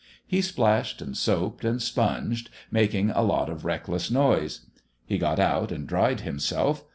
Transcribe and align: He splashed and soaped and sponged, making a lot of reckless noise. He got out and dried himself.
He 0.25 0.41
splashed 0.41 0.99
and 0.99 1.15
soaped 1.15 1.63
and 1.63 1.79
sponged, 1.79 2.49
making 2.71 3.11
a 3.11 3.21
lot 3.21 3.51
of 3.51 3.63
reckless 3.65 4.09
noise. 4.09 4.61
He 5.05 5.19
got 5.19 5.37
out 5.39 5.71
and 5.71 5.85
dried 5.87 6.21
himself. 6.21 6.83